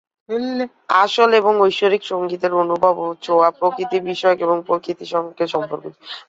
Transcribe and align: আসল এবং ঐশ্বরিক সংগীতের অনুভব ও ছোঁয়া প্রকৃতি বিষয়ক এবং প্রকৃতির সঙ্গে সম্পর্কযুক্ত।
আসল 1.01 1.29
এবং 1.33 1.53
ঐশ্বরিক 1.61 2.03
সংগীতের 2.03 2.53
অনুভব 2.63 2.95
ও 2.99 3.17
ছোঁয়া 3.23 3.49
প্রকৃতি 3.59 3.97
বিষয়ক 4.09 4.39
এবং 4.41 4.57
প্রকৃতির 4.67 5.09
সঙ্গে 5.13 5.43
সম্পর্কযুক্ত। 5.47 5.99